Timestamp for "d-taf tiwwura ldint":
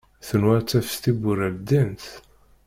0.65-2.05